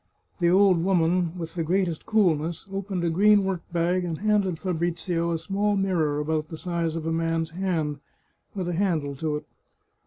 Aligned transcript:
The 0.39 0.49
old 0.49 0.83
woman, 0.83 1.37
with 1.37 1.53
the 1.53 1.61
greatest 1.63 2.07
coolness, 2.07 2.65
opened 2.73 3.03
a 3.03 3.09
green 3.11 3.43
workbag 3.43 4.03
and 4.03 4.17
handed 4.17 4.57
Fabrizio 4.57 5.29
a 5.31 5.37
small 5.37 5.75
mirror 5.75 6.19
about 6.19 6.49
the 6.49 6.57
size 6.57 6.95
of 6.95 7.05
a 7.05 7.11
man's 7.13 7.51
hand, 7.51 7.99
with 8.55 8.67
a 8.67 8.73
handle 8.73 9.15
to 9.17 9.35
it. 9.35 9.45